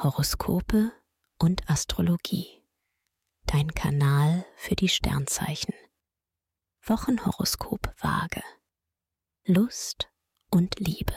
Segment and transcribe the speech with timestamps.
[0.00, 0.92] Horoskope
[1.40, 2.62] und Astrologie.
[3.46, 5.74] Dein Kanal für die Sternzeichen.
[6.84, 8.44] Wochenhoroskop Waage.
[9.44, 10.08] Lust
[10.52, 11.16] und Liebe.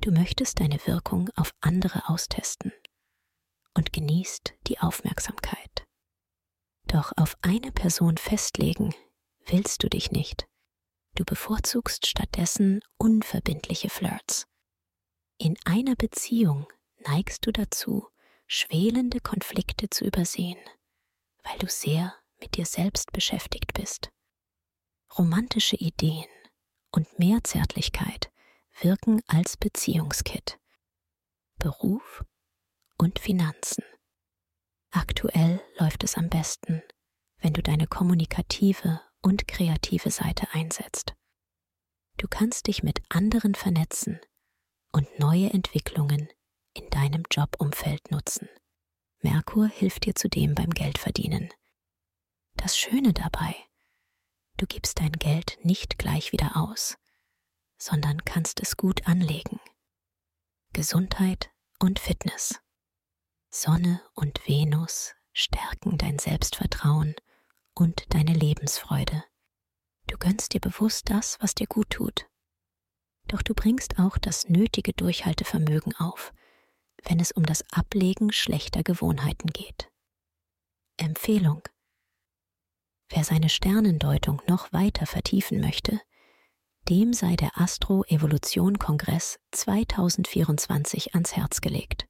[0.00, 2.72] Du möchtest deine Wirkung auf andere austesten
[3.74, 5.86] und genießt die Aufmerksamkeit.
[6.86, 8.94] Doch auf eine Person festlegen
[9.44, 10.48] willst du dich nicht.
[11.16, 14.46] Du bevorzugst stattdessen unverbindliche Flirts.
[15.36, 16.66] In einer Beziehung
[17.06, 18.08] neigst du dazu,
[18.46, 20.58] schwelende Konflikte zu übersehen,
[21.44, 24.10] weil du sehr mit dir selbst beschäftigt bist.
[25.16, 26.28] Romantische Ideen
[26.90, 28.30] und mehr Zärtlichkeit
[28.80, 30.58] wirken als Beziehungskit.
[31.58, 32.24] Beruf
[32.96, 33.84] und Finanzen.
[34.90, 36.82] Aktuell läuft es am besten,
[37.38, 41.14] wenn du deine kommunikative und kreative Seite einsetzt.
[42.16, 44.20] Du kannst dich mit anderen vernetzen
[44.92, 46.28] und neue Entwicklungen
[46.78, 48.48] in deinem Jobumfeld nutzen.
[49.20, 51.50] Merkur hilft dir zudem beim Geldverdienen.
[52.54, 53.54] Das Schöne dabei,
[54.56, 56.96] du gibst dein Geld nicht gleich wieder aus,
[57.78, 59.60] sondern kannst es gut anlegen.
[60.72, 62.60] Gesundheit und Fitness.
[63.50, 67.14] Sonne und Venus stärken dein Selbstvertrauen
[67.74, 69.24] und deine Lebensfreude.
[70.06, 72.26] Du gönnst dir bewusst das, was dir gut tut.
[73.28, 76.32] Doch du bringst auch das nötige Durchhaltevermögen auf,
[77.04, 79.90] wenn es um das Ablegen schlechter Gewohnheiten geht.
[80.96, 81.62] Empfehlung.
[83.10, 86.00] Wer seine Sternendeutung noch weiter vertiefen möchte,
[86.88, 92.06] dem sei der Astro-Evolution-Kongress 2024 ans Herz gelegt.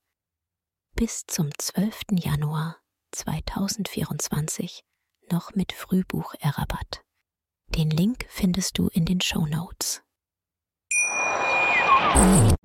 [0.94, 2.02] Bis zum 12.
[2.12, 2.76] Januar
[3.12, 4.84] 2024
[5.30, 7.02] noch mit Frühbuch-Rabatt.
[7.68, 10.02] Den Link findest du in den Show Notes.